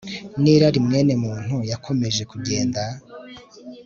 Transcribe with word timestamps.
nirari 0.41 0.79
mwene 0.87 1.13
muntu 1.23 1.55
yakomeje 1.71 2.21
kugenda 2.31 2.81